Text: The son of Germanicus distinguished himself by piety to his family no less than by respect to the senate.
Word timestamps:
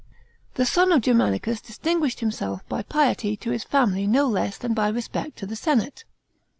The 0.55 0.65
son 0.65 0.91
of 0.91 1.01
Germanicus 1.01 1.61
distinguished 1.61 2.21
himself 2.21 2.67
by 2.67 2.81
piety 2.81 3.37
to 3.37 3.51
his 3.51 3.63
family 3.63 4.07
no 4.07 4.25
less 4.27 4.57
than 4.57 4.73
by 4.73 4.87
respect 4.87 5.37
to 5.37 5.45
the 5.45 5.55
senate. 5.55 6.05